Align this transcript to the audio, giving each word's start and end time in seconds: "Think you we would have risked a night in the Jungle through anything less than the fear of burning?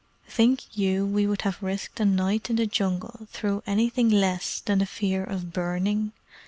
"Think 0.27 0.75
you 0.75 1.05
we 1.05 1.27
would 1.27 1.43
have 1.43 1.61
risked 1.61 1.99
a 1.99 2.05
night 2.05 2.49
in 2.49 2.55
the 2.55 2.65
Jungle 2.65 3.27
through 3.31 3.61
anything 3.67 4.09
less 4.09 4.59
than 4.59 4.79
the 4.79 4.87
fear 4.87 5.23
of 5.23 5.53
burning? 5.53 6.11